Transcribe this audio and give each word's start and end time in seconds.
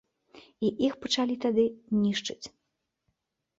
І 0.67 0.71
іх 0.87 0.93
пачалі 1.03 1.35
тады 1.45 1.67
нішчыць. 2.01 2.41